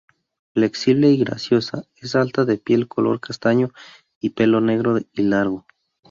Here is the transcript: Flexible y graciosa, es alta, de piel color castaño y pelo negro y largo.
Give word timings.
Flexible 0.55 1.09
y 1.11 1.17
graciosa, 1.17 1.83
es 1.95 2.15
alta, 2.15 2.43
de 2.43 2.57
piel 2.57 2.87
color 2.87 3.19
castaño 3.19 3.69
y 4.19 4.31
pelo 4.31 4.59
negro 4.59 4.97
y 4.97 5.21
largo. 5.21 5.67